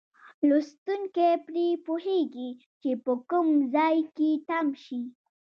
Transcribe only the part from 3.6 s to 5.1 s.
ځای کې تم شي.